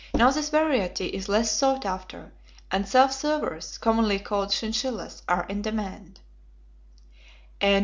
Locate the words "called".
4.17-4.49